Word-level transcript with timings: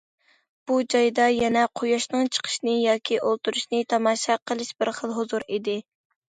بۇ 0.69 0.77
جايدا 0.93 1.27
يەنە 1.33 1.65
قۇياشنىڭ 1.81 2.25
چىقىشىنى 2.37 2.75
ياكى 2.87 3.21
ئولتۇرۇشىنى 3.27 3.85
تاماشا 3.97 4.41
قىلىش 4.49 4.75
بىر 4.83 4.95
خىل 5.01 5.19
ھۇزۇر 5.23 5.49
ئىدى. 5.49 5.81